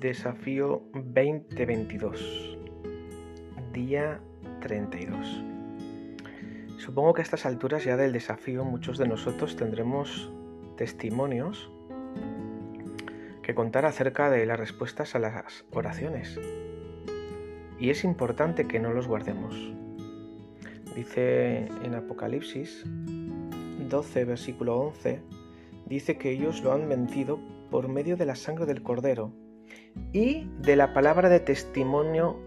Desafío 0.00 0.82
2022, 0.92 2.56
día 3.72 4.20
32. 4.60 5.42
Supongo 6.76 7.14
que 7.14 7.22
a 7.22 7.24
estas 7.24 7.44
alturas 7.44 7.82
ya 7.82 7.96
del 7.96 8.12
desafío 8.12 8.64
muchos 8.64 8.96
de 8.98 9.08
nosotros 9.08 9.56
tendremos 9.56 10.30
testimonios 10.76 11.72
que 13.42 13.56
contar 13.56 13.86
acerca 13.86 14.30
de 14.30 14.46
las 14.46 14.60
respuestas 14.60 15.16
a 15.16 15.18
las 15.18 15.64
oraciones. 15.72 16.38
Y 17.80 17.90
es 17.90 18.04
importante 18.04 18.68
que 18.68 18.78
no 18.78 18.92
los 18.92 19.08
guardemos. 19.08 19.56
Dice 20.94 21.66
en 21.82 21.96
Apocalipsis 21.96 22.84
12, 22.86 24.24
versículo 24.26 24.78
11, 24.78 25.22
dice 25.86 26.18
que 26.18 26.30
ellos 26.30 26.62
lo 26.62 26.72
han 26.72 26.88
vencido 26.88 27.40
por 27.68 27.88
medio 27.88 28.16
de 28.16 28.26
la 28.26 28.36
sangre 28.36 28.64
del 28.64 28.84
cordero 28.84 29.32
y 30.12 30.48
de 30.58 30.76
la 30.76 30.92
palabra 30.92 31.28
de 31.28 31.40
testimonio 31.40 32.40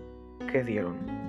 que 0.52 0.63
dieron. 0.63 1.21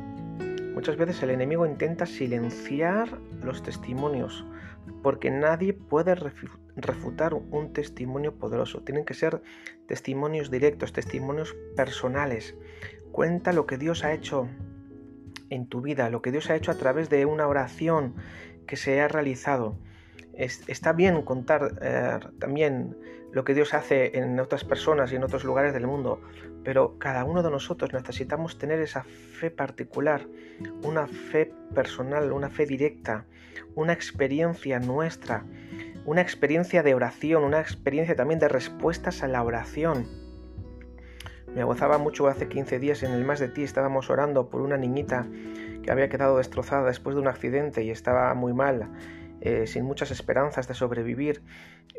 Muchas 0.75 0.97
veces 0.97 1.23
el 1.23 1.31
enemigo 1.31 1.67
intenta 1.67 2.07
silenciar 2.07 3.19
los 3.43 3.63
testimonios 3.63 4.47
porque 5.03 5.31
nadie 5.31 5.75
puede 5.75 6.15
refutar 6.77 7.35
un 7.35 7.73
testimonio 7.73 8.35
poderoso. 8.35 8.81
Tienen 8.81 9.05
que 9.05 9.15
ser 9.15 9.43
testimonios 9.87 10.51
directos, 10.51 10.93
testimonios 10.93 11.55
personales. 11.77 12.57
Cuenta 13.11 13.53
lo 13.53 13.67
que 13.67 13.79
Dios 13.79 14.05
ha 14.05 14.13
hecho 14.13 14.49
en 15.51 15.67
tu 15.67 15.83
vida, 15.83 16.09
lo 16.09 16.23
que 16.23 16.33
Dios 16.33 16.49
ha 16.51 16.57
hecho 16.57 16.71
a 16.71 16.77
través 16.77 17.11
de 17.11 17.27
una 17.27 17.47
oración 17.47 18.15
que 18.67 18.77
se 18.77 19.01
ha 19.01 19.09
realizado 19.09 19.77
está 20.35 20.93
bien 20.93 21.23
contar 21.23 21.79
eh, 21.83 22.19
también 22.39 22.97
lo 23.33 23.45
que 23.45 23.55
Dios 23.55 23.75
hace 23.75 24.19
en 24.19 24.39
otras 24.41 24.65
personas 24.65 25.13
y 25.13 25.17
en 25.17 25.25
otros 25.25 25.45
lugares 25.45 25.73
del 25.73 25.87
mundo, 25.87 26.21
pero 26.65 26.99
cada 26.99 27.25
uno 27.25 27.43
de 27.43 27.51
nosotros 27.51 27.93
necesitamos 27.93 28.59
tener 28.59 28.81
esa 28.81 29.05
fe 29.05 29.51
particular, 29.51 30.27
una 30.83 31.07
fe 31.07 31.53
personal, 31.75 32.31
una 32.33 32.51
fe 32.51 32.67
directa, 32.67 33.27
una 33.75 33.95
experiencia 33.95 34.79
nuestra, 34.79 35.45
una 36.05 36.21
experiencia 36.21 36.83
de 36.83 36.95
oración, 36.95 37.43
una 37.43 37.61
experiencia 37.61 38.15
también 38.15 38.39
de 38.39 38.49
respuestas 38.49 39.23
a 39.23 39.29
la 39.29 39.43
oración. 39.43 40.07
Me 41.55 41.65
gozaba 41.65 41.99
mucho 41.99 42.29
hace 42.29 42.49
15 42.49 42.79
días 42.79 43.03
en 43.03 43.13
el 43.13 43.25
Más 43.25 43.41
de 43.41 43.49
Ti, 43.49 43.63
estábamos 43.63 44.11
orando 44.11 44.49
por 44.49 44.61
una 44.61 44.77
niñita 44.77 45.27
que 45.83 45.91
había 45.91 46.09
quedado 46.09 46.39
destrozada 46.39 46.87
después 46.87 47.15
de 47.15 47.21
un 47.23 47.29
accidente 47.29 47.83
y 47.83 47.91
estaba 47.91 48.33
muy 48.35 48.53
mal 48.53 48.89
eh, 49.45 49.67
sin 49.67 49.85
muchas 49.85 50.13
esperanzas 50.13 50.69
de 50.69 50.75
sobrevivir 50.75 51.43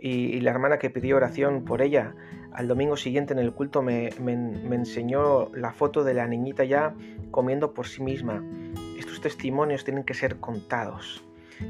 y, 0.01 0.39
la 0.39 0.51
hermana 0.51 0.79
que 0.79 0.89
pidió 0.89 1.17
oración 1.17 1.65
por 1.65 1.81
ella 1.81 2.15
al 2.53 2.69
domingo 2.69 2.95
siguiente 2.95 3.33
en 3.33 3.39
el 3.39 3.51
culto 3.51 3.81
me, 3.81 4.07
enseñó 4.07 5.53
la 5.53 5.73
foto 5.73 6.05
de 6.05 6.13
la 6.13 6.25
niñita 6.25 6.63
ya 6.63 6.93
comiendo 7.31 7.73
por 7.73 7.87
sí 7.87 8.01
misma. 8.01 8.41
Estos 8.97 9.19
testimonios 9.19 9.83
tienen 9.83 10.05
que 10.05 10.13
ser 10.13 10.37
contados, 10.37 11.21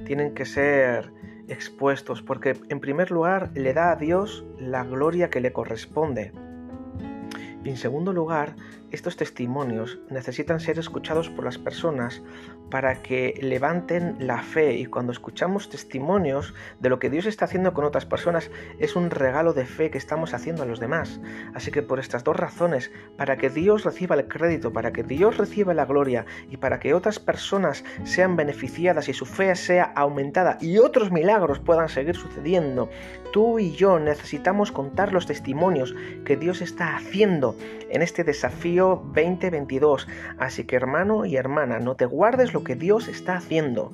tienen 0.05 0.35
que 0.35 0.45
ser 0.45 1.11
expuestos, 1.47 2.21
porque 2.21 2.55
en 2.69 2.80
primer 2.80 3.09
lugar 3.09 3.49
le 3.55 3.73
da 3.73 3.91
a 3.91 3.95
Dios 3.95 4.45
la 4.59 4.83
gloria 4.83 5.31
que 5.31 5.41
le 5.41 5.53
corresponde. 5.53 6.33
Y 7.64 7.69
en 7.69 7.78
segundo 7.78 8.11
lugar, 8.11 8.56
estos 8.92 9.16
testimonios 9.16 10.00
necesitan 10.09 10.59
ser 10.59 10.78
escuchados 10.78 11.30
por 11.30 11.45
las 11.45 11.58
personas 11.58 12.22
para 12.70 13.02
que 13.02 13.39
levanten 13.42 14.16
la 14.20 14.42
fe 14.42 14.75
y 14.75 14.86
cuando 14.86 15.11
escuchamos 15.11 15.70
testimonios 15.70 16.53
de 16.80 16.89
lo 16.89 17.00
que 17.00 17.09
Dios 17.09 17.25
está 17.25 17.45
haciendo 17.45 17.73
con 17.73 17.86
otras 17.86 18.05
personas 18.05 18.52
es 18.80 18.95
un 18.95 19.09
regalo 19.09 19.53
de 19.53 19.66
fe 19.66 19.89
que 19.92 19.97
estamos 19.97 20.33
haciendo 20.33 20.64
a 20.64 20.66
los 20.66 20.80
demás. 20.80 21.20
Así 21.53 21.72
que 21.72 21.81
por 21.81 22.00
estas 22.00 22.23
dos 22.23 22.36
razones, 22.36 22.92
para 23.17 23.38
que 23.38 23.50
Dios 23.50 23.83
reciba 23.83 24.16
el 24.16 24.27
crédito, 24.27 24.73
para 24.73 24.92
que 24.92 25.04
Dios 25.04 25.37
reciba 25.37 25.73
la 25.73 25.86
gloria 25.86 26.26
y 26.49 26.58
para 26.58 26.80
que 26.80 26.93
otras 26.93 27.20
personas 27.20 27.83
sean 28.04 28.36
beneficiadas 28.36 29.08
y 29.08 29.14
su 29.14 29.26
fe 29.26 29.55
sea 29.55 29.86
aumentada 29.95 30.58
y 30.61 30.77
otros 30.77 31.11
milagros 31.11 31.60
puedan 31.60 31.89
seguir 31.89 32.16
sucediendo, 32.16 32.89
tú 33.32 33.60
y 33.60 33.71
yo 33.71 33.99
necesitamos 33.99 34.71
contar 34.71 35.14
los 35.14 35.26
testimonios 35.26 35.95
que 36.26 36.37
Dios 36.37 36.61
está 36.61 36.95
haciendo 36.95 37.52
en 37.89 38.02
este 38.02 38.23
desafío 38.23 39.03
2022. 39.14 40.08
Así 40.37 40.65
que 40.65 40.75
hermano 40.75 41.25
y 41.25 41.36
hermana, 41.36 41.80
no 41.80 41.95
te 41.95 42.05
guardes 42.05 42.53
lo 42.53 42.64
que 42.64 42.75
Dios 42.75 43.08
está 43.08 43.36
haciendo. 43.37 43.93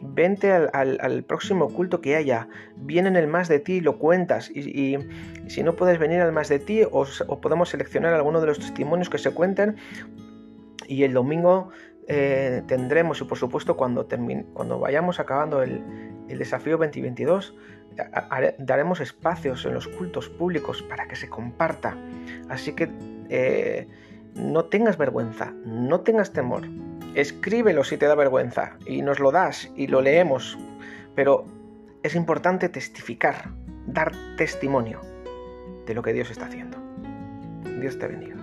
Vente 0.00 0.52
al, 0.52 1.24
próximo 1.24 1.68
culto 1.70 2.00
que 2.00 2.14
haya, 2.14 2.48
viene 2.76 3.08
en 3.08 3.16
el 3.16 3.26
más 3.26 3.48
de 3.48 3.58
ti 3.58 3.74
y 3.74 3.80
lo 3.80 3.98
cuentas. 3.98 4.50
Y, 4.50 4.96
si 5.48 5.62
no 5.62 5.74
puedes 5.74 5.98
venir 5.98 6.20
al 6.20 6.32
más 6.32 6.48
de 6.48 6.58
ti, 6.58 6.82
o, 6.90 7.04
podemos 7.40 7.70
seleccionar 7.70 8.14
alguno 8.14 8.40
de 8.40 8.46
los 8.46 8.58
testimonios 8.58 9.08
que 9.10 9.18
se 9.18 9.32
cuenten. 9.32 9.76
Y 10.86 11.02
el 11.02 11.12
domingo 11.12 11.70
eh, 12.06 12.62
tendremos, 12.66 13.20
y 13.20 13.24
por 13.24 13.38
supuesto 13.38 13.76
cuando, 13.76 14.06
cuando 14.54 14.78
vayamos 14.78 15.20
acabando 15.20 15.62
el, 15.62 15.82
el 16.28 16.38
desafío 16.38 16.76
2022, 16.76 17.54
daremos 18.58 19.00
espacios 19.00 19.64
en 19.64 19.74
los 19.74 19.88
cultos 19.88 20.28
públicos 20.28 20.82
para 20.82 21.06
que 21.08 21.16
se 21.16 21.28
comparta. 21.28 21.96
Así 22.48 22.72
que 22.72 22.88
eh, 23.28 23.88
no 24.34 24.66
tengas 24.66 24.96
vergüenza, 24.96 25.52
no 25.64 26.00
tengas 26.00 26.32
temor. 26.32 26.62
Escríbelo 27.14 27.84
si 27.84 27.96
te 27.96 28.06
da 28.06 28.14
vergüenza 28.14 28.76
y 28.86 29.02
nos 29.02 29.18
lo 29.18 29.32
das 29.32 29.70
y 29.76 29.88
lo 29.88 30.00
leemos. 30.00 30.58
Pero 31.14 31.46
es 32.02 32.14
importante 32.14 32.68
testificar, 32.68 33.50
dar 33.86 34.12
testimonio 34.36 35.00
de 35.86 35.94
lo 35.94 36.02
que 36.02 36.12
Dios 36.12 36.30
está 36.30 36.46
haciendo. 36.46 36.78
Dios 37.80 37.98
te 37.98 38.06
bendiga. 38.06 38.36